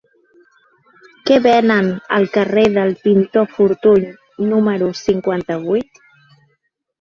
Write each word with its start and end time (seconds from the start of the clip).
Què 1.29 1.35
venen 1.45 1.91
al 2.17 2.25
carrer 2.37 2.63
del 2.77 2.95
Pintor 3.03 3.45
Fortuny 3.59 4.09
número 4.55 4.89
cinquanta-vuit? 5.03 6.03